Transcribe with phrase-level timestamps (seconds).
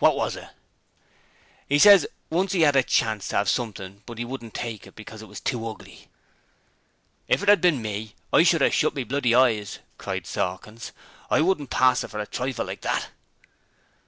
[0.00, 0.48] What was it?'
[1.70, 4.88] ''E ses 'e once 'ad a chance to 'ave something but 'e wouldn't take it
[4.88, 6.08] on because it was too ugly!'
[7.28, 10.90] 'If it 'ad bin me, I should 'ave shut me bl y eyes,' cried Sawkins.
[11.30, 13.10] 'I wouldn't pass it for a trifle like that.'